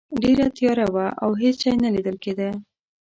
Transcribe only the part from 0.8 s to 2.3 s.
وه او هیڅ شی نه لیدل